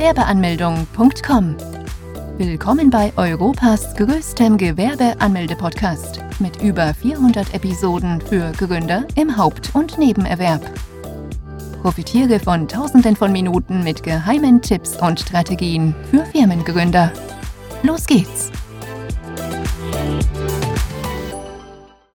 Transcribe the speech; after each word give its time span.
Gewerbeanmeldung.com. 0.00 1.56
Willkommen 2.38 2.88
bei 2.88 3.12
Europas 3.18 3.94
größtem 3.96 4.56
Gewerbeanmelde-Podcast 4.56 6.20
mit 6.38 6.62
über 6.62 6.94
400 6.94 7.52
Episoden 7.52 8.18
für 8.22 8.50
Gründer 8.52 9.06
im 9.14 9.36
Haupt- 9.36 9.74
und 9.74 9.98
Nebenerwerb. 9.98 10.62
Profitiere 11.82 12.40
von 12.40 12.66
Tausenden 12.66 13.14
von 13.14 13.30
Minuten 13.30 13.84
mit 13.84 14.02
geheimen 14.02 14.62
Tipps 14.62 14.96
und 14.96 15.20
Strategien 15.20 15.94
für 16.10 16.24
Firmengründer. 16.24 17.12
Los 17.82 18.06
geht's! 18.06 18.50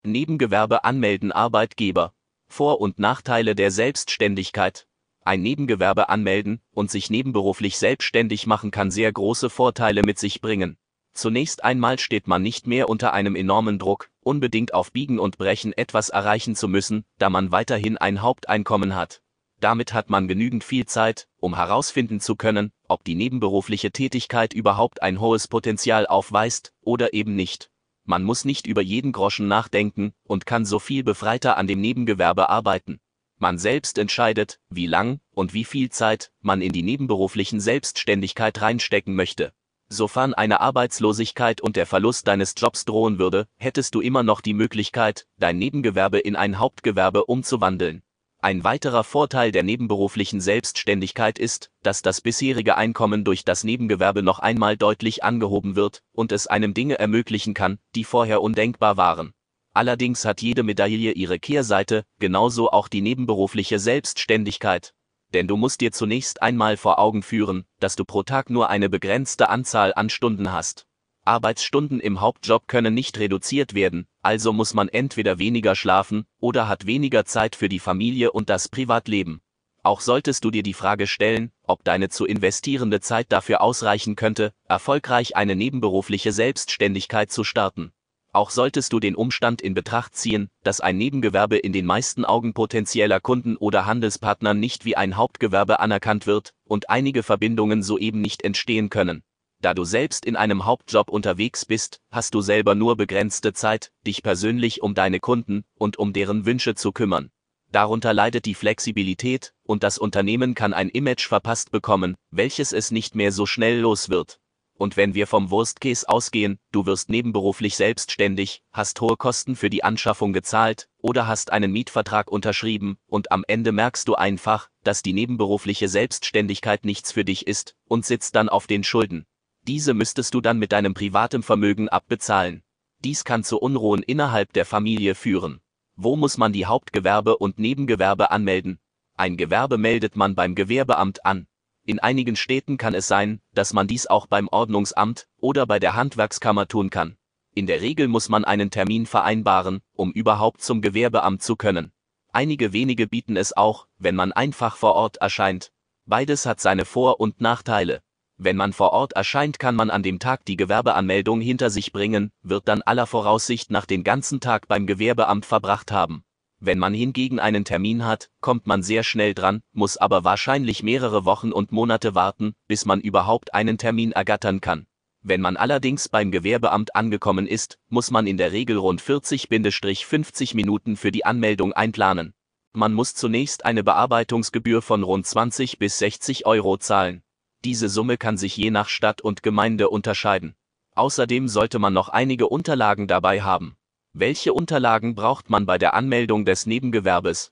Nebengewerbe 0.03 0.85
anmelden 0.85 1.33
Arbeitgeber. 1.33 2.13
Vor- 2.47 2.79
und 2.79 2.97
Nachteile 2.97 3.55
der 3.55 3.71
Selbstständigkeit. 3.71 4.87
Ein 5.25 5.41
Nebengewerbe 5.41 6.09
anmelden 6.09 6.59
und 6.71 6.91
sich 6.91 7.09
nebenberuflich 7.09 7.77
selbstständig 7.77 8.45
machen 8.45 8.71
kann 8.71 8.91
sehr 8.91 9.11
große 9.11 9.49
Vorteile 9.49 10.01
mit 10.03 10.19
sich 10.19 10.41
bringen. 10.41 10.77
Zunächst 11.13 11.63
einmal 11.63 11.99
steht 11.99 12.27
man 12.27 12.41
nicht 12.41 12.67
mehr 12.67 12.89
unter 12.89 13.13
einem 13.13 13.35
enormen 13.35 13.79
Druck, 13.79 14.09
unbedingt 14.21 14.73
auf 14.73 14.91
Biegen 14.91 15.19
und 15.19 15.37
Brechen 15.37 15.71
etwas 15.71 16.09
erreichen 16.09 16.55
zu 16.55 16.67
müssen, 16.67 17.05
da 17.19 17.29
man 17.29 17.51
weiterhin 17.51 17.97
ein 17.97 18.21
Haupteinkommen 18.21 18.95
hat. 18.95 19.21
Damit 19.59 19.93
hat 19.93 20.09
man 20.09 20.27
genügend 20.27 20.63
viel 20.63 20.87
Zeit, 20.87 21.27
um 21.37 21.55
herausfinden 21.55 22.19
zu 22.19 22.35
können, 22.35 22.73
ob 22.89 23.05
die 23.05 23.15
nebenberufliche 23.15 23.91
Tätigkeit 23.91 24.53
überhaupt 24.53 25.01
ein 25.01 25.21
hohes 25.21 25.47
Potenzial 25.47 26.05
aufweist 26.05 26.73
oder 26.81 27.13
eben 27.13 27.35
nicht. 27.35 27.69
Man 28.03 28.23
muss 28.23 28.43
nicht 28.43 28.67
über 28.67 28.81
jeden 28.81 29.13
Groschen 29.13 29.47
nachdenken 29.47 30.13
und 30.25 30.45
kann 30.45 30.65
so 30.65 30.79
viel 30.79 31.05
befreiter 31.05 31.55
an 31.57 31.67
dem 31.67 31.79
Nebengewerbe 31.79 32.49
arbeiten. 32.49 32.99
Man 33.43 33.57
selbst 33.57 33.97
entscheidet, 33.97 34.61
wie 34.69 34.87
lang 34.87 35.19
und 35.31 35.53
wie 35.53 35.65
viel 35.65 35.89
Zeit 35.89 36.31
man 36.39 36.61
in 36.61 36.71
die 36.71 36.81
nebenberuflichen 36.81 37.59
Selbstständigkeit 37.59 38.61
reinstecken 38.61 39.15
möchte. 39.15 39.51
Sofern 39.89 40.33
eine 40.33 40.61
Arbeitslosigkeit 40.61 41.59
und 41.59 41.75
der 41.75 41.85
Verlust 41.85 42.29
deines 42.29 42.53
Jobs 42.55 42.85
drohen 42.85 43.19
würde, 43.19 43.49
hättest 43.57 43.95
du 43.95 43.99
immer 43.99 44.23
noch 44.23 44.39
die 44.39 44.53
Möglichkeit, 44.53 45.27
dein 45.39 45.57
Nebengewerbe 45.57 46.19
in 46.19 46.37
ein 46.37 46.57
Hauptgewerbe 46.57 47.25
umzuwandeln. 47.25 48.01
Ein 48.39 48.63
weiterer 48.63 49.03
Vorteil 49.03 49.51
der 49.51 49.63
nebenberuflichen 49.63 50.39
Selbstständigkeit 50.39 51.37
ist, 51.37 51.69
dass 51.81 52.01
das 52.01 52.21
bisherige 52.21 52.77
Einkommen 52.77 53.25
durch 53.25 53.43
das 53.43 53.65
Nebengewerbe 53.65 54.23
noch 54.23 54.39
einmal 54.39 54.77
deutlich 54.77 55.25
angehoben 55.25 55.75
wird 55.75 56.01
und 56.13 56.31
es 56.31 56.47
einem 56.47 56.73
Dinge 56.73 56.97
ermöglichen 56.97 57.53
kann, 57.53 57.77
die 57.93 58.05
vorher 58.05 58.41
undenkbar 58.41 58.95
waren. 58.95 59.33
Allerdings 59.73 60.23
hat 60.23 60.41
jede 60.41 60.61
Medaille 60.61 61.13
ihre 61.13 61.39
Kehrseite, 61.39 62.05
genauso 62.19 62.71
auch 62.71 62.87
die 62.87 63.01
nebenberufliche 63.01 63.79
Selbstständigkeit. 63.79 64.93
Denn 65.33 65.47
du 65.47 65.57
musst 65.57 65.81
dir 65.81 65.91
zunächst 65.91 66.43
einmal 66.43 66.77
vor 66.77 66.99
Augen 66.99 67.23
führen, 67.23 67.65
dass 67.79 67.95
du 67.95 68.05
pro 68.05 68.21
Tag 68.21 68.51
nur 68.51 68.69
eine 68.69 68.87
begrenzte 68.87 69.49
Anzahl 69.49 69.91
an 69.95 70.11
Stunden 70.11 70.51
hast. 70.51 70.85
Arbeitsstunden 71.25 71.99
im 71.99 72.21
Hauptjob 72.21 72.67
können 72.67 72.93
nicht 72.93 73.17
reduziert 73.17 73.73
werden, 73.73 74.07
also 74.21 74.53
muss 74.53 74.73
man 74.73 74.89
entweder 74.89 75.39
weniger 75.39 75.75
schlafen 75.75 76.25
oder 76.39 76.67
hat 76.67 76.85
weniger 76.85 77.25
Zeit 77.25 77.55
für 77.55 77.69
die 77.69 77.79
Familie 77.79 78.31
und 78.31 78.49
das 78.49 78.67
Privatleben. 78.67 79.41
Auch 79.81 80.01
solltest 80.01 80.43
du 80.43 80.51
dir 80.51 80.63
die 80.63 80.73
Frage 80.73 81.07
stellen, 81.07 81.51
ob 81.63 81.83
deine 81.83 82.09
zu 82.09 82.25
investierende 82.25 82.99
Zeit 82.99 83.31
dafür 83.31 83.61
ausreichen 83.61 84.15
könnte, 84.15 84.53
erfolgreich 84.65 85.35
eine 85.35 85.55
nebenberufliche 85.55 86.31
Selbstständigkeit 86.31 87.31
zu 87.31 87.43
starten. 87.43 87.91
Auch 88.33 88.49
solltest 88.49 88.91
du 88.91 88.99
den 88.99 89.15
Umstand 89.15 89.61
in 89.61 89.75
Betracht 89.75 90.15
ziehen, 90.15 90.49
dass 90.63 90.81
ein 90.81 90.97
Nebengewerbe 90.97 91.55
in 91.57 91.71
den 91.71 91.85
meisten 91.85 92.25
Augen 92.25 92.55
potenzieller 92.55 93.19
Kunden 93.19 93.57
oder 93.57 93.85
Handelspartnern 93.85 94.59
nicht 94.59 94.85
wie 94.85 94.97
ein 94.97 95.15
Hauptgewerbe 95.17 95.79
anerkannt 95.79 96.25
wird 96.25 96.55
und 96.65 96.89
einige 96.89 97.21
Verbindungen 97.21 97.83
soeben 97.83 98.21
nicht 98.21 98.43
entstehen 98.43 98.89
können. 98.89 99.21
Da 99.61 99.75
du 99.75 99.83
selbst 99.83 100.25
in 100.25 100.35
einem 100.35 100.65
Hauptjob 100.65 101.11
unterwegs 101.11 101.65
bist, 101.65 102.01
hast 102.09 102.33
du 102.33 102.41
selber 102.41 102.73
nur 102.73 102.97
begrenzte 102.97 103.53
Zeit, 103.53 103.91
dich 104.05 104.23
persönlich 104.23 104.81
um 104.81 104.95
deine 104.95 105.19
Kunden 105.19 105.63
und 105.75 105.99
um 105.99 106.11
deren 106.11 106.47
Wünsche 106.47 106.73
zu 106.73 106.91
kümmern. 106.91 107.29
Darunter 107.71 108.13
leidet 108.13 108.45
die 108.45 108.55
Flexibilität, 108.55 109.53
und 109.63 109.83
das 109.83 109.99
Unternehmen 109.99 110.55
kann 110.55 110.73
ein 110.73 110.89
Image 110.89 111.27
verpasst 111.27 111.71
bekommen, 111.71 112.15
welches 112.31 112.73
es 112.73 112.89
nicht 112.89 113.13
mehr 113.15 113.31
so 113.31 113.45
schnell 113.45 113.79
los 113.79 114.09
wird. 114.09 114.39
Und 114.77 114.97
wenn 114.97 115.13
wir 115.13 115.27
vom 115.27 115.51
Worst 115.51 115.79
ausgehen, 116.07 116.59
du 116.71 116.85
wirst 116.85 117.09
nebenberuflich 117.09 117.75
selbstständig, 117.75 118.63
hast 118.71 118.99
hohe 119.01 119.17
Kosten 119.17 119.55
für 119.55 119.69
die 119.69 119.83
Anschaffung 119.83 120.33
gezahlt 120.33 120.89
oder 120.97 121.27
hast 121.27 121.51
einen 121.51 121.71
Mietvertrag 121.71 122.31
unterschrieben 122.31 122.97
und 123.07 123.31
am 123.31 123.43
Ende 123.47 123.71
merkst 123.71 124.07
du 124.07 124.15
einfach, 124.15 124.69
dass 124.83 125.03
die 125.03 125.13
nebenberufliche 125.13 125.87
Selbstständigkeit 125.87 126.85
nichts 126.85 127.11
für 127.11 127.23
dich 127.23 127.47
ist 127.47 127.75
und 127.87 128.05
sitzt 128.05 128.35
dann 128.35 128.49
auf 128.49 128.67
den 128.67 128.83
Schulden. 128.83 129.25
Diese 129.67 129.93
müsstest 129.93 130.33
du 130.33 130.41
dann 130.41 130.59
mit 130.59 130.71
deinem 130.71 130.93
privaten 130.93 131.43
Vermögen 131.43 131.87
abbezahlen. 131.87 132.63
Dies 133.03 133.23
kann 133.23 133.43
zu 133.43 133.59
Unruhen 133.59 134.01
innerhalb 134.01 134.53
der 134.53 134.65
Familie 134.65 135.15
führen. 135.15 135.61
Wo 135.95 136.15
muss 136.15 136.37
man 136.37 136.51
die 136.51 136.65
Hauptgewerbe 136.65 137.37
und 137.37 137.59
Nebengewerbe 137.59 138.31
anmelden? 138.31 138.79
Ein 139.15 139.37
Gewerbe 139.37 139.77
meldet 139.77 140.15
man 140.15 140.35
beim 140.35 140.55
Gewerbeamt 140.55 141.25
an. 141.25 141.47
In 141.85 141.99
einigen 141.99 142.37
Städten 142.37 142.77
kann 142.77 142.93
es 142.93 143.07
sein, 143.07 143.41
dass 143.53 143.73
man 143.73 143.87
dies 143.87 144.07
auch 144.07 144.27
beim 144.27 144.47
Ordnungsamt 144.47 145.27
oder 145.41 145.65
bei 145.65 145.79
der 145.79 145.95
Handwerkskammer 145.95 146.67
tun 146.67 146.89
kann. 146.89 147.17
In 147.55 147.67
der 147.67 147.81
Regel 147.81 148.07
muss 148.07 148.29
man 148.29 148.45
einen 148.45 148.71
Termin 148.71 149.05
vereinbaren, 149.05 149.81
um 149.93 150.11
überhaupt 150.11 150.61
zum 150.61 150.81
Gewerbeamt 150.81 151.43
zu 151.43 151.55
können. 151.55 151.91
Einige 152.31 152.73
wenige 152.73 153.05
bieten 153.05 153.35
es 153.35 153.55
auch, 153.55 153.87
wenn 153.97 154.15
man 154.15 154.31
einfach 154.31 154.77
vor 154.77 154.95
Ort 154.95 155.17
erscheint. 155.17 155.71
Beides 156.05 156.45
hat 156.45 156.59
seine 156.59 156.85
Vor- 156.85 157.19
und 157.19 157.41
Nachteile. 157.41 158.01
Wenn 158.37 158.55
man 158.55 158.73
vor 158.73 158.91
Ort 158.91 159.13
erscheint, 159.13 159.59
kann 159.59 159.75
man 159.75 159.91
an 159.91 160.03
dem 160.03 160.19
Tag 160.19 160.45
die 160.45 160.57
Gewerbeanmeldung 160.57 161.41
hinter 161.41 161.69
sich 161.69 161.91
bringen, 161.91 162.31
wird 162.41 162.67
dann 162.67 162.81
aller 162.81 163.05
Voraussicht 163.05 163.71
nach 163.71 163.85
den 163.85 164.03
ganzen 164.03 164.39
Tag 164.39 164.67
beim 164.67 164.87
Gewerbeamt 164.87 165.45
verbracht 165.45 165.91
haben. 165.91 166.23
Wenn 166.65 166.79
man 166.79 166.93
hingegen 166.93 167.41
einen 167.41 167.65
Termin 167.65 168.05
hat, 168.05 168.29
kommt 168.39 168.67
man 168.67 168.83
sehr 168.83 169.03
schnell 169.03 169.33
dran, 169.33 169.63
muss 169.73 169.97
aber 169.97 170.23
wahrscheinlich 170.23 170.81
mehrere 170.81 171.25
Wochen 171.25 171.51
und 171.51 171.73
Monate 171.73 172.15
warten, 172.15 172.55
bis 172.69 172.85
man 172.85 173.01
überhaupt 173.01 173.53
einen 173.53 173.77
Termin 173.77 174.13
ergattern 174.13 174.61
kann. 174.61 174.87
Wenn 175.21 175.41
man 175.41 175.57
allerdings 175.57 176.07
beim 176.07 176.31
Gewerbeamt 176.31 176.95
angekommen 176.95 177.47
ist, 177.47 177.79
muss 177.89 178.11
man 178.11 178.27
in 178.27 178.37
der 178.37 178.53
Regel 178.53 178.77
rund 178.77 179.01
40-50 179.01 180.55
Minuten 180.55 180.95
für 180.95 181.11
die 181.11 181.25
Anmeldung 181.25 181.73
einplanen. 181.73 182.33
Man 182.71 182.93
muss 182.93 183.13
zunächst 183.13 183.65
eine 183.65 183.83
Bearbeitungsgebühr 183.83 184.81
von 184.81 185.03
rund 185.03 185.27
20 185.27 185.79
bis 185.79 185.99
60 185.99 186.45
Euro 186.45 186.77
zahlen. 186.77 187.23
Diese 187.65 187.89
Summe 187.89 188.15
kann 188.17 188.37
sich 188.37 188.55
je 188.55 188.71
nach 188.71 188.87
Stadt 188.87 189.19
und 189.19 189.43
Gemeinde 189.43 189.89
unterscheiden. 189.89 190.55
Außerdem 190.95 191.49
sollte 191.49 191.77
man 191.79 191.91
noch 191.91 192.07
einige 192.07 192.47
Unterlagen 192.47 193.09
dabei 193.09 193.41
haben. 193.41 193.75
Welche 194.15 194.53
Unterlagen 194.53 195.15
braucht 195.15 195.49
man 195.49 195.65
bei 195.65 195.79
der 195.79 195.95
Anmeldung 195.95 196.45
des 196.45 196.67
Nebengewerbes? 196.67 197.51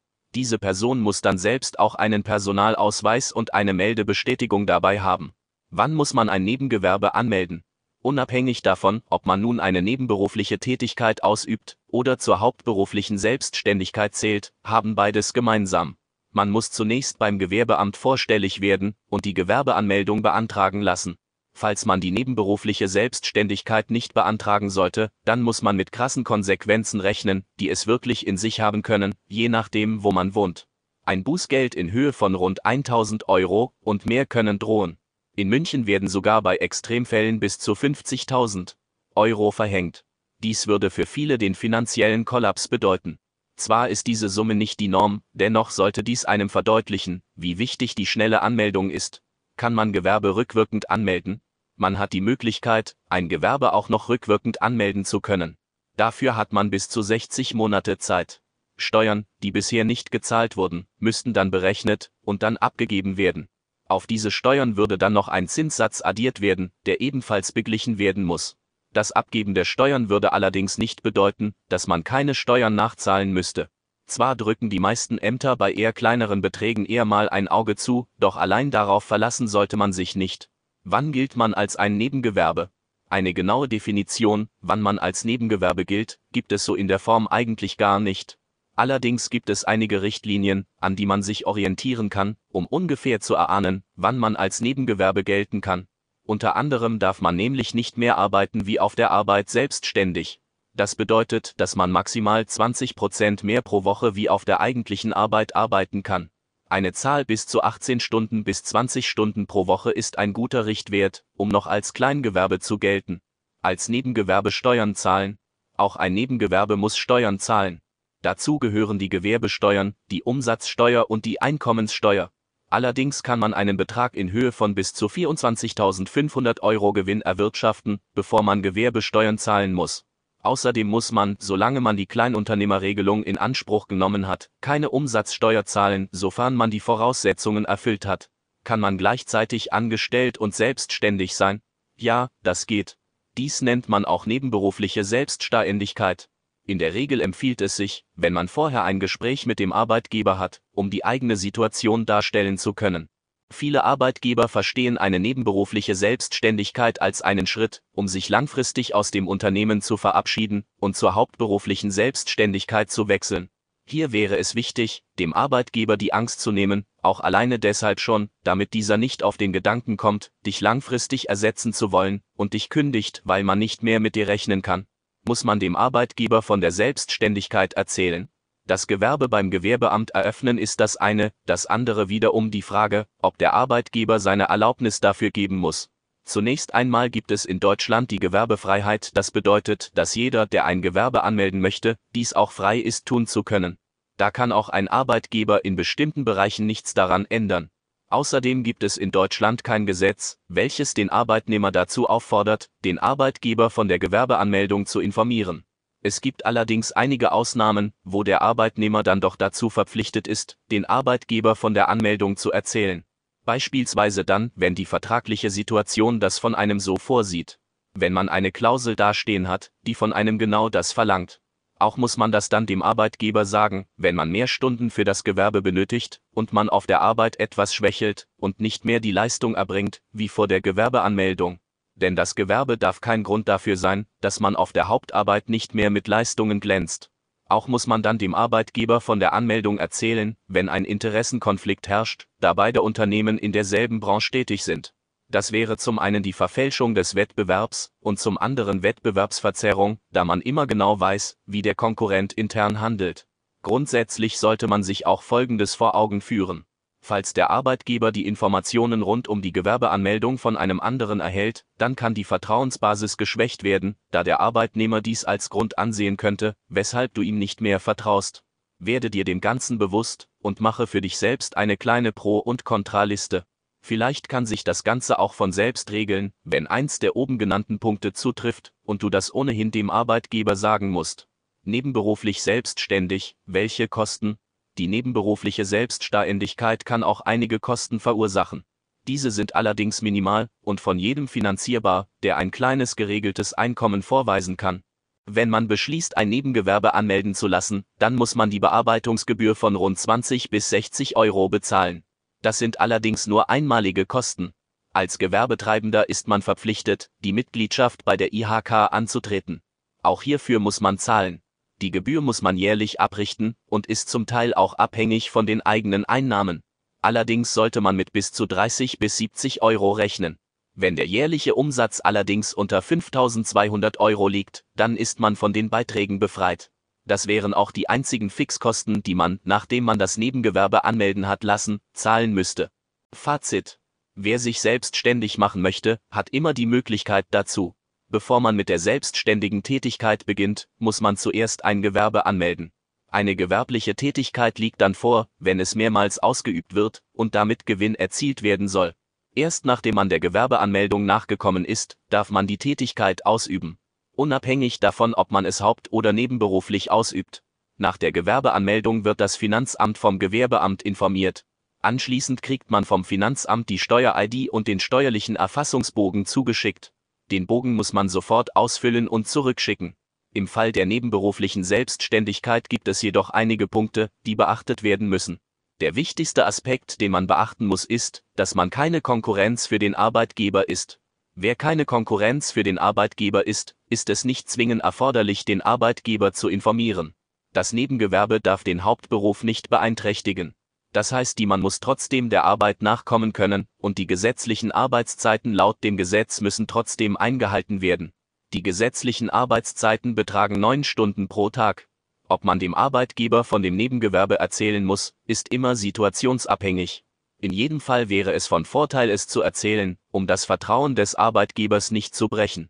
Diese 0.33 0.57
Person 0.57 1.01
muss 1.01 1.19
dann 1.21 1.37
selbst 1.37 1.77
auch 1.77 1.95
einen 1.95 2.23
Personalausweis 2.23 3.33
und 3.33 3.53
eine 3.53 3.73
Meldebestätigung 3.73 4.65
dabei 4.65 5.01
haben. 5.01 5.33
Wann 5.69 5.93
muss 5.93 6.13
man 6.13 6.29
ein 6.29 6.43
Nebengewerbe 6.43 7.15
anmelden? 7.15 7.63
Unabhängig 8.01 8.61
davon, 8.61 9.03
ob 9.09 9.25
man 9.25 9.41
nun 9.41 9.59
eine 9.59 9.81
nebenberufliche 9.81 10.57
Tätigkeit 10.57 11.21
ausübt 11.23 11.77
oder 11.87 12.17
zur 12.17 12.39
hauptberuflichen 12.39 13.17
Selbstständigkeit 13.17 14.15
zählt, 14.15 14.53
haben 14.63 14.95
beides 14.95 15.33
gemeinsam. 15.33 15.97
Man 16.31 16.49
muss 16.49 16.71
zunächst 16.71 17.19
beim 17.19 17.37
Gewerbeamt 17.37 17.97
vorstellig 17.97 18.61
werden 18.61 18.95
und 19.07 19.25
die 19.25 19.33
Gewerbeanmeldung 19.33 20.21
beantragen 20.21 20.81
lassen. 20.81 21.17
Falls 21.53 21.85
man 21.85 22.01
die 22.01 22.11
nebenberufliche 22.11 22.87
Selbstständigkeit 22.87 23.91
nicht 23.91 24.13
beantragen 24.13 24.69
sollte, 24.69 25.11
dann 25.25 25.41
muss 25.41 25.61
man 25.61 25.75
mit 25.75 25.91
krassen 25.91 26.23
Konsequenzen 26.23 26.99
rechnen, 26.99 27.45
die 27.59 27.69
es 27.69 27.87
wirklich 27.87 28.25
in 28.25 28.37
sich 28.37 28.61
haben 28.61 28.81
können, 28.81 29.13
je 29.27 29.49
nachdem, 29.49 30.03
wo 30.03 30.11
man 30.11 30.33
wohnt. 30.33 30.67
Ein 31.03 31.23
Bußgeld 31.23 31.75
in 31.75 31.91
Höhe 31.91 32.13
von 32.13 32.35
rund 32.35 32.65
1000 32.65 33.27
Euro 33.27 33.73
und 33.81 34.05
mehr 34.05 34.25
können 34.25 34.59
drohen. 34.59 34.97
In 35.35 35.49
München 35.49 35.87
werden 35.87 36.07
sogar 36.07 36.41
bei 36.41 36.57
Extremfällen 36.57 37.39
bis 37.39 37.57
zu 37.57 37.73
50.000 37.73 38.75
Euro 39.15 39.51
verhängt. 39.51 40.05
Dies 40.39 40.67
würde 40.67 40.89
für 40.89 41.05
viele 41.05 41.37
den 41.37 41.55
finanziellen 41.55 42.25
Kollaps 42.25 42.67
bedeuten. 42.67 43.17
Zwar 43.55 43.89
ist 43.89 44.07
diese 44.07 44.29
Summe 44.29 44.55
nicht 44.55 44.79
die 44.79 44.87
Norm, 44.87 45.21
dennoch 45.33 45.69
sollte 45.69 46.03
dies 46.03 46.25
einem 46.25 46.49
verdeutlichen, 46.49 47.21
wie 47.35 47.59
wichtig 47.59 47.93
die 47.95 48.05
schnelle 48.05 48.41
Anmeldung 48.41 48.89
ist. 48.89 49.21
Kann 49.57 49.73
man 49.73 49.93
Gewerbe 49.93 50.35
rückwirkend 50.35 50.89
anmelden? 50.89 51.41
Man 51.75 51.97
hat 51.97 52.13
die 52.13 52.21
Möglichkeit, 52.21 52.95
ein 53.09 53.29
Gewerbe 53.29 53.73
auch 53.73 53.89
noch 53.89 54.09
rückwirkend 54.09 54.61
anmelden 54.61 55.05
zu 55.05 55.21
können. 55.21 55.57
Dafür 55.97 56.35
hat 56.35 56.53
man 56.53 56.69
bis 56.69 56.89
zu 56.89 57.01
60 57.01 57.53
Monate 57.53 57.97
Zeit. 57.97 58.41
Steuern, 58.77 59.25
die 59.43 59.51
bisher 59.51 59.83
nicht 59.83 60.11
gezahlt 60.11 60.57
wurden, 60.57 60.87
müssten 60.97 61.33
dann 61.33 61.51
berechnet 61.51 62.11
und 62.21 62.43
dann 62.43 62.57
abgegeben 62.57 63.17
werden. 63.17 63.49
Auf 63.87 64.07
diese 64.07 64.31
Steuern 64.31 64.77
würde 64.77 64.97
dann 64.97 65.13
noch 65.13 65.27
ein 65.27 65.47
Zinssatz 65.47 66.01
addiert 66.01 66.39
werden, 66.39 66.71
der 66.85 67.01
ebenfalls 67.01 67.51
beglichen 67.51 67.97
werden 67.97 68.23
muss. 68.23 68.57
Das 68.93 69.11
Abgeben 69.11 69.53
der 69.53 69.65
Steuern 69.65 70.09
würde 70.09 70.33
allerdings 70.33 70.77
nicht 70.77 71.03
bedeuten, 71.03 71.53
dass 71.69 71.87
man 71.87 72.03
keine 72.03 72.35
Steuern 72.35 72.75
nachzahlen 72.75 73.31
müsste. 73.31 73.69
Zwar 74.11 74.35
drücken 74.35 74.69
die 74.69 74.81
meisten 74.81 75.19
Ämter 75.19 75.55
bei 75.55 75.71
eher 75.71 75.93
kleineren 75.93 76.41
Beträgen 76.41 76.85
eher 76.85 77.05
mal 77.05 77.29
ein 77.29 77.47
Auge 77.47 77.77
zu, 77.77 78.09
doch 78.19 78.35
allein 78.35 78.69
darauf 78.69 79.05
verlassen 79.05 79.47
sollte 79.47 79.77
man 79.77 79.93
sich 79.93 80.17
nicht. 80.17 80.49
Wann 80.83 81.13
gilt 81.13 81.37
man 81.37 81.53
als 81.53 81.77
ein 81.77 81.95
Nebengewerbe? 81.95 82.71
Eine 83.09 83.33
genaue 83.33 83.69
Definition, 83.69 84.49
wann 84.59 84.81
man 84.81 84.99
als 84.99 85.23
Nebengewerbe 85.23 85.85
gilt, 85.85 86.19
gibt 86.33 86.51
es 86.51 86.65
so 86.65 86.75
in 86.75 86.89
der 86.89 86.99
Form 86.99 87.25
eigentlich 87.29 87.77
gar 87.77 88.01
nicht. 88.01 88.37
Allerdings 88.75 89.29
gibt 89.29 89.49
es 89.49 89.63
einige 89.63 90.01
Richtlinien, 90.01 90.65
an 90.81 90.97
die 90.97 91.05
man 91.05 91.23
sich 91.23 91.45
orientieren 91.45 92.09
kann, 92.09 92.35
um 92.49 92.65
ungefähr 92.65 93.21
zu 93.21 93.35
erahnen, 93.35 93.81
wann 93.95 94.17
man 94.17 94.35
als 94.35 94.59
Nebengewerbe 94.59 95.23
gelten 95.23 95.61
kann. 95.61 95.87
Unter 96.23 96.57
anderem 96.57 96.99
darf 96.99 97.21
man 97.21 97.37
nämlich 97.37 97.73
nicht 97.73 97.97
mehr 97.97 98.17
arbeiten 98.17 98.65
wie 98.65 98.81
auf 98.81 98.93
der 98.93 99.11
Arbeit 99.11 99.49
selbstständig. 99.49 100.41
Das 100.73 100.95
bedeutet, 100.95 101.53
dass 101.57 101.75
man 101.75 101.91
maximal 101.91 102.45
20 102.45 102.95
Prozent 102.95 103.43
mehr 103.43 103.61
pro 103.61 103.83
Woche 103.83 104.15
wie 104.15 104.29
auf 104.29 104.45
der 104.45 104.61
eigentlichen 104.61 105.11
Arbeit 105.13 105.55
arbeiten 105.55 106.01
kann. 106.01 106.29
Eine 106.69 106.93
Zahl 106.93 107.25
bis 107.25 107.45
zu 107.45 107.61
18 107.61 107.99
Stunden 107.99 108.45
bis 108.45 108.63
20 108.63 109.09
Stunden 109.09 109.45
pro 109.45 109.67
Woche 109.67 109.91
ist 109.91 110.17
ein 110.17 110.31
guter 110.31 110.65
Richtwert, 110.65 111.25
um 111.35 111.49
noch 111.49 111.67
als 111.67 111.91
Kleingewerbe 111.91 112.59
zu 112.59 112.77
gelten. 112.77 113.21
Als 113.61 113.89
Nebengewerbe 113.89 114.51
Steuern 114.51 114.95
zahlen. 114.95 115.37
Auch 115.75 115.97
ein 115.97 116.13
Nebengewerbe 116.13 116.77
muss 116.77 116.95
Steuern 116.95 117.39
zahlen. 117.39 117.81
Dazu 118.21 118.57
gehören 118.57 118.99
die 118.99 119.09
Gewerbesteuern, 119.09 119.95
die 120.11 120.23
Umsatzsteuer 120.23 121.09
und 121.09 121.25
die 121.25 121.41
Einkommenssteuer. 121.41 122.31
Allerdings 122.69 123.21
kann 123.21 123.39
man 123.39 123.53
einen 123.53 123.75
Betrag 123.75 124.15
in 124.15 124.31
Höhe 124.31 124.53
von 124.53 124.75
bis 124.75 124.93
zu 124.93 125.07
24.500 125.07 126.61
Euro 126.61 126.93
Gewinn 126.93 127.21
erwirtschaften, 127.21 127.99
bevor 128.13 128.43
man 128.43 128.63
Gewerbesteuern 128.63 129.37
zahlen 129.37 129.73
muss. 129.73 130.05
Außerdem 130.43 130.87
muss 130.87 131.11
man, 131.11 131.37
solange 131.39 131.81
man 131.81 131.97
die 131.97 132.07
Kleinunternehmerregelung 132.07 133.23
in 133.23 133.37
Anspruch 133.37 133.87
genommen 133.87 134.27
hat, 134.27 134.49
keine 134.59 134.89
Umsatzsteuer 134.89 135.65
zahlen, 135.65 136.09
sofern 136.11 136.55
man 136.55 136.71
die 136.71 136.79
Voraussetzungen 136.79 137.65
erfüllt 137.65 138.05
hat. 138.05 138.29
Kann 138.63 138.79
man 138.79 138.97
gleichzeitig 138.97 139.73
angestellt 139.73 140.37
und 140.37 140.55
selbstständig 140.55 141.35
sein? 141.35 141.61
Ja, 141.95 142.29
das 142.43 142.65
geht. 142.65 142.97
Dies 143.37 143.61
nennt 143.61 143.87
man 143.87 144.05
auch 144.05 144.25
nebenberufliche 144.25 145.03
Selbstständigkeit. 145.03 146.27
In 146.65 146.79
der 146.79 146.93
Regel 146.93 147.21
empfiehlt 147.21 147.61
es 147.61 147.75
sich, 147.75 148.05
wenn 148.15 148.33
man 148.33 148.47
vorher 148.47 148.83
ein 148.83 148.99
Gespräch 148.99 149.45
mit 149.45 149.59
dem 149.59 149.73
Arbeitgeber 149.73 150.37
hat, 150.37 150.61
um 150.71 150.89
die 150.89 151.05
eigene 151.05 151.37
Situation 151.37 152.05
darstellen 152.05 152.57
zu 152.57 152.73
können. 152.73 153.09
Viele 153.51 153.83
Arbeitgeber 153.83 154.47
verstehen 154.47 154.97
eine 154.97 155.19
nebenberufliche 155.19 155.93
Selbstständigkeit 155.93 157.01
als 157.01 157.21
einen 157.21 157.45
Schritt, 157.47 157.83
um 157.91 158.07
sich 158.07 158.29
langfristig 158.29 158.95
aus 158.95 159.11
dem 159.11 159.27
Unternehmen 159.27 159.81
zu 159.81 159.97
verabschieden 159.97 160.63
und 160.77 160.95
zur 160.95 161.15
hauptberuflichen 161.15 161.91
Selbstständigkeit 161.91 162.89
zu 162.89 163.09
wechseln. 163.09 163.49
Hier 163.85 164.13
wäre 164.13 164.37
es 164.37 164.55
wichtig, 164.55 165.03
dem 165.19 165.33
Arbeitgeber 165.33 165.97
die 165.97 166.13
Angst 166.13 166.39
zu 166.39 166.53
nehmen, 166.53 166.85
auch 167.01 167.19
alleine 167.19 167.59
deshalb 167.59 167.99
schon, 167.99 168.29
damit 168.43 168.73
dieser 168.73 168.95
nicht 168.95 169.21
auf 169.21 169.35
den 169.35 169.51
Gedanken 169.51 169.97
kommt, 169.97 170.31
dich 170.45 170.61
langfristig 170.61 171.27
ersetzen 171.27 171.73
zu 171.73 171.91
wollen 171.91 172.21
und 172.37 172.53
dich 172.53 172.69
kündigt, 172.69 173.21
weil 173.25 173.43
man 173.43 173.59
nicht 173.59 173.83
mehr 173.83 173.99
mit 173.99 174.15
dir 174.15 174.29
rechnen 174.29 174.61
kann. 174.61 174.87
Muss 175.27 175.43
man 175.43 175.59
dem 175.59 175.75
Arbeitgeber 175.75 176.41
von 176.41 176.61
der 176.61 176.71
Selbstständigkeit 176.71 177.73
erzählen, 177.73 178.29
das 178.65 178.87
Gewerbe 178.87 179.27
beim 179.27 179.51
Gewerbeamt 179.51 180.11
eröffnen 180.11 180.57
ist 180.57 180.79
das 180.79 180.95
eine, 180.97 181.31
das 181.45 181.65
andere 181.65 182.09
wiederum 182.09 182.51
die 182.51 182.61
Frage, 182.61 183.05
ob 183.21 183.37
der 183.37 183.53
Arbeitgeber 183.53 184.19
seine 184.19 184.45
Erlaubnis 184.45 184.99
dafür 184.99 185.31
geben 185.31 185.57
muss. 185.57 185.89
Zunächst 186.23 186.73
einmal 186.73 187.09
gibt 187.09 187.31
es 187.31 187.45
in 187.45 187.59
Deutschland 187.59 188.11
die 188.11 188.19
Gewerbefreiheit, 188.19 189.17
das 189.17 189.31
bedeutet, 189.31 189.91
dass 189.95 190.15
jeder, 190.15 190.45
der 190.45 190.65
ein 190.65 190.81
Gewerbe 190.81 191.23
anmelden 191.23 191.59
möchte, 191.59 191.97
dies 192.15 192.33
auch 192.33 192.51
frei 192.51 192.77
ist 192.77 193.05
tun 193.05 193.27
zu 193.27 193.43
können. 193.43 193.77
Da 194.17 194.29
kann 194.29 194.51
auch 194.51 194.69
ein 194.69 194.87
Arbeitgeber 194.87 195.65
in 195.65 195.75
bestimmten 195.75 196.23
Bereichen 196.23 196.67
nichts 196.67 196.93
daran 196.93 197.25
ändern. 197.25 197.69
Außerdem 198.09 198.63
gibt 198.63 198.83
es 198.83 198.97
in 198.97 199.11
Deutschland 199.11 199.63
kein 199.63 199.85
Gesetz, 199.85 200.37
welches 200.47 200.93
den 200.93 201.09
Arbeitnehmer 201.09 201.71
dazu 201.71 202.07
auffordert, 202.07 202.69
den 202.83 202.99
Arbeitgeber 202.99 203.69
von 203.69 203.87
der 203.87 203.99
Gewerbeanmeldung 203.99 204.85
zu 204.85 204.99
informieren. 204.99 205.63
Es 206.03 206.19
gibt 206.21 206.47
allerdings 206.47 206.91
einige 206.91 207.31
Ausnahmen, 207.31 207.93
wo 208.03 208.23
der 208.23 208.41
Arbeitnehmer 208.41 209.03
dann 209.03 209.21
doch 209.21 209.35
dazu 209.35 209.69
verpflichtet 209.69 210.27
ist, 210.27 210.57
den 210.71 210.85
Arbeitgeber 210.85 211.55
von 211.55 211.75
der 211.75 211.89
Anmeldung 211.89 212.37
zu 212.37 212.51
erzählen. 212.51 213.05
Beispielsweise 213.45 214.25
dann, 214.25 214.51
wenn 214.55 214.73
die 214.73 214.85
vertragliche 214.85 215.51
Situation 215.51 216.19
das 216.19 216.39
von 216.39 216.55
einem 216.55 216.79
so 216.79 216.97
vorsieht. 216.97 217.59
Wenn 217.93 218.13
man 218.13 218.29
eine 218.29 218.51
Klausel 218.51 218.95
dastehen 218.95 219.47
hat, 219.47 219.71
die 219.85 219.93
von 219.93 220.11
einem 220.11 220.39
genau 220.39 220.69
das 220.69 220.91
verlangt. 220.91 221.39
Auch 221.77 221.97
muss 221.97 222.17
man 222.17 222.31
das 222.31 222.49
dann 222.49 222.65
dem 222.65 222.81
Arbeitgeber 222.81 223.45
sagen, 223.45 223.85
wenn 223.95 224.15
man 224.15 224.29
mehr 224.31 224.47
Stunden 224.47 224.89
für 224.89 225.03
das 225.03 225.23
Gewerbe 225.23 225.61
benötigt 225.61 226.19
und 226.31 226.51
man 226.51 226.69
auf 226.69 226.87
der 226.87 227.01
Arbeit 227.01 227.39
etwas 227.39 227.75
schwächelt 227.75 228.27
und 228.37 228.59
nicht 228.59 228.85
mehr 228.85 228.99
die 228.99 229.11
Leistung 229.11 229.53
erbringt, 229.53 230.01
wie 230.11 230.29
vor 230.29 230.47
der 230.47 230.61
Gewerbeanmeldung 230.61 231.59
denn 231.95 232.15
das 232.15 232.35
Gewerbe 232.35 232.77
darf 232.77 233.01
kein 233.01 233.23
Grund 233.23 233.47
dafür 233.47 233.77
sein, 233.77 234.05
dass 234.21 234.39
man 234.39 234.55
auf 234.55 234.73
der 234.73 234.87
Hauptarbeit 234.87 235.49
nicht 235.49 235.75
mehr 235.75 235.89
mit 235.89 236.07
Leistungen 236.07 236.59
glänzt. 236.59 237.11
Auch 237.45 237.67
muss 237.67 237.85
man 237.85 238.01
dann 238.01 238.17
dem 238.17 238.33
Arbeitgeber 238.33 239.01
von 239.01 239.19
der 239.19 239.33
Anmeldung 239.33 239.77
erzählen, 239.77 240.37
wenn 240.47 240.69
ein 240.69 240.85
Interessenkonflikt 240.85 241.89
herrscht, 241.89 242.27
da 242.39 242.53
beide 242.53 242.81
Unternehmen 242.81 243.37
in 243.37 243.51
derselben 243.51 243.99
Branche 243.99 244.31
tätig 244.31 244.63
sind. 244.63 244.93
Das 245.27 245.51
wäre 245.51 245.77
zum 245.77 245.99
einen 245.99 246.23
die 246.23 246.33
Verfälschung 246.33 246.95
des 246.95 247.15
Wettbewerbs 247.15 247.91
und 247.99 248.19
zum 248.19 248.37
anderen 248.37 248.83
Wettbewerbsverzerrung, 248.83 249.99
da 250.11 250.25
man 250.25 250.41
immer 250.41 250.67
genau 250.67 250.99
weiß, 250.99 251.37
wie 251.45 251.61
der 251.61 251.75
Konkurrent 251.75 252.33
intern 252.33 252.79
handelt. 252.81 253.27
Grundsätzlich 253.61 254.39
sollte 254.39 254.67
man 254.67 254.83
sich 254.83 255.05
auch 255.05 255.21
Folgendes 255.21 255.75
vor 255.75 255.95
Augen 255.95 256.21
führen. 256.21 256.65
Falls 257.03 257.33
der 257.33 257.49
Arbeitgeber 257.49 258.11
die 258.11 258.27
Informationen 258.27 259.01
rund 259.01 259.27
um 259.27 259.41
die 259.41 259.51
Gewerbeanmeldung 259.51 260.37
von 260.37 260.55
einem 260.55 260.79
anderen 260.79 261.19
erhält, 261.19 261.65
dann 261.79 261.95
kann 261.95 262.13
die 262.13 262.23
Vertrauensbasis 262.23 263.17
geschwächt 263.17 263.63
werden, 263.63 263.95
da 264.11 264.23
der 264.23 264.39
Arbeitnehmer 264.39 265.01
dies 265.01 265.25
als 265.25 265.49
Grund 265.49 265.79
ansehen 265.79 266.15
könnte, 266.15 266.55
weshalb 266.69 267.15
du 267.15 267.23
ihm 267.23 267.39
nicht 267.39 267.59
mehr 267.59 267.79
vertraust. 267.79 268.43
Werde 268.77 269.09
dir 269.09 269.25
dem 269.25 269.41
Ganzen 269.41 269.79
bewusst 269.79 270.29
und 270.39 270.61
mache 270.61 270.85
für 270.85 271.01
dich 271.01 271.17
selbst 271.17 271.57
eine 271.57 271.75
kleine 271.75 272.11
Pro- 272.11 272.39
und 272.39 272.65
Kontraliste. 272.65 273.45
Vielleicht 273.83 274.29
kann 274.29 274.45
sich 274.45 274.63
das 274.63 274.83
Ganze 274.83 275.17
auch 275.17 275.33
von 275.33 275.51
selbst 275.51 275.91
regeln, 275.91 276.33
wenn 276.43 276.67
eins 276.67 276.99
der 276.99 277.15
oben 277.15 277.39
genannten 277.39 277.79
Punkte 277.79 278.13
zutrifft 278.13 278.73
und 278.83 279.01
du 279.01 279.09
das 279.09 279.33
ohnehin 279.33 279.71
dem 279.71 279.89
Arbeitgeber 279.89 280.55
sagen 280.55 280.91
musst. 280.91 281.27
Nebenberuflich 281.63 282.43
selbstständig, 282.43 283.35
welche 283.45 283.87
Kosten, 283.87 284.37
die 284.81 284.87
nebenberufliche 284.87 285.63
Selbstständigkeit 285.63 286.85
kann 286.85 287.03
auch 287.03 287.21
einige 287.21 287.59
Kosten 287.59 287.99
verursachen. 287.99 288.63
Diese 289.07 289.29
sind 289.29 289.53
allerdings 289.53 290.01
minimal 290.01 290.47
und 290.63 290.81
von 290.81 290.97
jedem 290.97 291.27
finanzierbar, 291.27 292.07
der 292.23 292.37
ein 292.37 292.49
kleines 292.49 292.95
geregeltes 292.95 293.53
Einkommen 293.53 294.01
vorweisen 294.01 294.57
kann. 294.57 294.81
Wenn 295.27 295.51
man 295.51 295.67
beschließt, 295.67 296.17
ein 296.17 296.29
Nebengewerbe 296.29 296.95
anmelden 296.95 297.35
zu 297.35 297.45
lassen, 297.45 297.83
dann 297.99 298.15
muss 298.15 298.33
man 298.33 298.49
die 298.49 298.59
Bearbeitungsgebühr 298.59 299.53
von 299.53 299.75
rund 299.75 299.99
20 299.99 300.49
bis 300.49 300.71
60 300.71 301.15
Euro 301.15 301.47
bezahlen. 301.47 302.03
Das 302.41 302.57
sind 302.57 302.79
allerdings 302.79 303.27
nur 303.27 303.51
einmalige 303.51 304.07
Kosten. 304.07 304.51
Als 304.93 305.19
Gewerbetreibender 305.19 306.09
ist 306.09 306.27
man 306.27 306.41
verpflichtet, 306.41 307.11
die 307.19 307.33
Mitgliedschaft 307.33 308.03
bei 308.03 308.17
der 308.17 308.33
IHK 308.33 308.71
anzutreten. 308.91 309.61
Auch 310.01 310.23
hierfür 310.23 310.57
muss 310.57 310.81
man 310.81 310.97
zahlen. 310.97 311.43
Die 311.81 311.89
Gebühr 311.89 312.21
muss 312.21 312.43
man 312.43 312.57
jährlich 312.57 312.99
abrichten 312.99 313.55
und 313.65 313.87
ist 313.87 314.07
zum 314.09 314.27
Teil 314.27 314.53
auch 314.53 314.75
abhängig 314.75 315.31
von 315.31 315.47
den 315.47 315.61
eigenen 315.61 316.05
Einnahmen. 316.05 316.61
Allerdings 317.01 317.55
sollte 317.55 317.81
man 317.81 317.95
mit 317.95 318.13
bis 318.13 318.31
zu 318.31 318.45
30 318.45 318.99
bis 318.99 319.17
70 319.17 319.63
Euro 319.63 319.91
rechnen. 319.91 320.37
Wenn 320.75 320.95
der 320.95 321.07
jährliche 321.07 321.55
Umsatz 321.55 321.99
allerdings 322.03 322.53
unter 322.53 322.83
5200 322.83 323.99
Euro 323.99 324.27
liegt, 324.27 324.63
dann 324.75 324.95
ist 324.95 325.19
man 325.19 325.35
von 325.35 325.53
den 325.53 325.69
Beiträgen 325.71 326.19
befreit. 326.19 326.71
Das 327.05 327.25
wären 327.25 327.55
auch 327.55 327.71
die 327.71 327.89
einzigen 327.89 328.29
Fixkosten, 328.29 329.01
die 329.01 329.15
man, 329.15 329.39
nachdem 329.43 329.83
man 329.83 329.97
das 329.97 330.17
Nebengewerbe 330.17 330.83
anmelden 330.83 331.27
hat 331.27 331.43
lassen, 331.43 331.81
zahlen 331.93 332.33
müsste. 332.33 332.69
Fazit. 333.11 333.79
Wer 334.13 334.37
sich 334.37 334.61
selbstständig 334.61 335.39
machen 335.39 335.63
möchte, 335.63 335.99
hat 336.11 336.29
immer 336.29 336.53
die 336.53 336.67
Möglichkeit 336.67 337.25
dazu. 337.31 337.73
Bevor 338.11 338.41
man 338.41 338.57
mit 338.57 338.67
der 338.67 338.77
selbstständigen 338.77 339.63
Tätigkeit 339.63 340.25
beginnt, 340.25 340.67
muss 340.77 340.99
man 340.99 341.15
zuerst 341.15 341.63
ein 341.63 341.81
Gewerbe 341.81 342.25
anmelden. 342.25 342.73
Eine 343.07 343.37
gewerbliche 343.37 343.95
Tätigkeit 343.95 344.59
liegt 344.59 344.81
dann 344.81 344.95
vor, 344.95 345.29
wenn 345.39 345.61
es 345.61 345.75
mehrmals 345.75 346.19
ausgeübt 346.19 346.75
wird 346.75 347.03
und 347.13 347.35
damit 347.35 347.65
Gewinn 347.65 347.95
erzielt 347.95 348.43
werden 348.43 348.67
soll. 348.67 348.93
Erst 349.33 349.63
nachdem 349.63 349.95
man 349.95 350.09
der 350.09 350.19
Gewerbeanmeldung 350.19 351.05
nachgekommen 351.05 351.63
ist, 351.63 351.95
darf 352.09 352.31
man 352.31 352.47
die 352.47 352.57
Tätigkeit 352.57 353.25
ausüben. 353.25 353.77
Unabhängig 354.11 354.81
davon, 354.81 355.13
ob 355.13 355.31
man 355.31 355.45
es 355.45 355.61
haupt- 355.61 355.93
oder 355.93 356.11
nebenberuflich 356.11 356.91
ausübt. 356.91 357.43
Nach 357.77 357.95
der 357.95 358.11
Gewerbeanmeldung 358.11 359.05
wird 359.05 359.21
das 359.21 359.37
Finanzamt 359.37 359.97
vom 359.97 360.19
Gewerbeamt 360.19 360.81
informiert. 360.81 361.45
Anschließend 361.79 362.41
kriegt 362.41 362.71
man 362.71 362.83
vom 362.83 363.05
Finanzamt 363.05 363.69
die 363.69 363.79
Steuer-ID 363.79 364.49
und 364.49 364.67
den 364.67 364.81
steuerlichen 364.81 365.37
Erfassungsbogen 365.37 366.25
zugeschickt. 366.25 366.91
Den 367.31 367.47
Bogen 367.47 367.75
muss 367.75 367.93
man 367.93 368.09
sofort 368.09 368.57
ausfüllen 368.57 369.07
und 369.07 369.25
zurückschicken. 369.25 369.95
Im 370.33 370.47
Fall 370.47 370.73
der 370.73 370.85
nebenberuflichen 370.85 371.63
Selbstständigkeit 371.63 372.69
gibt 372.69 372.89
es 372.89 373.01
jedoch 373.01 373.29
einige 373.29 373.67
Punkte, 373.69 374.09
die 374.25 374.35
beachtet 374.35 374.83
werden 374.83 375.07
müssen. 375.07 375.39
Der 375.79 375.95
wichtigste 375.95 376.45
Aspekt, 376.45 376.99
den 376.99 377.11
man 377.11 377.27
beachten 377.27 377.65
muss, 377.65 377.85
ist, 377.85 378.23
dass 378.35 378.53
man 378.53 378.69
keine 378.69 379.01
Konkurrenz 379.01 379.65
für 379.65 379.79
den 379.79 379.95
Arbeitgeber 379.95 380.67
ist. 380.69 380.99
Wer 381.33 381.55
keine 381.55 381.85
Konkurrenz 381.85 382.51
für 382.51 382.63
den 382.63 382.77
Arbeitgeber 382.77 383.47
ist, 383.47 383.75
ist 383.89 384.09
es 384.09 384.25
nicht 384.25 384.49
zwingend 384.49 384.81
erforderlich, 384.81 385.45
den 385.45 385.61
Arbeitgeber 385.61 386.33
zu 386.33 386.49
informieren. 386.49 387.13
Das 387.53 387.71
Nebengewerbe 387.73 388.41
darf 388.41 388.63
den 388.63 388.83
Hauptberuf 388.83 389.43
nicht 389.43 389.69
beeinträchtigen. 389.69 390.53
Das 390.91 391.11
heißt, 391.11 391.39
die 391.39 391.45
man 391.45 391.61
muss 391.61 391.79
trotzdem 391.79 392.29
der 392.29 392.43
Arbeit 392.43 392.81
nachkommen 392.81 393.31
können, 393.33 393.67
und 393.77 393.97
die 393.97 394.07
gesetzlichen 394.07 394.71
Arbeitszeiten 394.71 395.53
laut 395.53 395.83
dem 395.83 395.95
Gesetz 395.95 396.41
müssen 396.41 396.67
trotzdem 396.67 397.15
eingehalten 397.15 397.81
werden. 397.81 398.11
Die 398.53 398.63
gesetzlichen 398.63 399.29
Arbeitszeiten 399.29 400.15
betragen 400.15 400.59
neun 400.59 400.83
Stunden 400.83 401.29
pro 401.29 401.49
Tag. 401.49 401.87
Ob 402.27 402.43
man 402.43 402.59
dem 402.59 402.73
Arbeitgeber 402.73 403.43
von 403.43 403.63
dem 403.63 403.75
Nebengewerbe 403.75 404.39
erzählen 404.39 404.83
muss, 404.83 405.13
ist 405.25 405.49
immer 405.49 405.75
situationsabhängig. 405.75 407.05
In 407.39 407.53
jedem 407.53 407.79
Fall 407.79 408.09
wäre 408.09 408.33
es 408.33 408.47
von 408.47 408.65
Vorteil, 408.65 409.09
es 409.09 409.27
zu 409.27 409.41
erzählen, 409.41 409.97
um 410.11 410.27
das 410.27 410.45
Vertrauen 410.45 410.95
des 410.95 411.15
Arbeitgebers 411.15 411.91
nicht 411.91 412.13
zu 412.13 412.27
brechen. 412.27 412.69